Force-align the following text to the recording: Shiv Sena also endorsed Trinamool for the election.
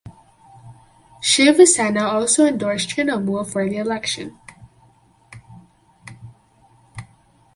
Shiv 1.21 1.67
Sena 1.69 2.05
also 2.07 2.43
endorsed 2.47 2.89
Trinamool 2.89 3.45
for 3.45 3.69
the 3.69 3.77
election. 3.77 4.35